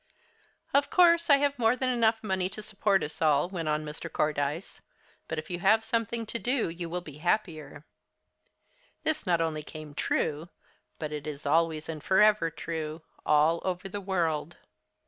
[0.73, 4.11] "Of course I have more than enough money to support us all," went on Mr.
[4.11, 4.81] Cordyce,
[5.27, 7.85] "but if you have something to do, you will be happier."
[9.03, 10.49] (This not only came true,
[10.97, 14.57] but it is always and forever true, all over the world.)